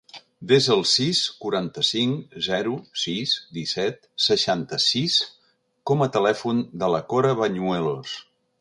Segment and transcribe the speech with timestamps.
[0.51, 5.19] Desa el sis, quaranta-cinc, zero, sis, disset, seixanta-sis
[5.91, 8.17] com a telèfon de la Cora Bañuelos.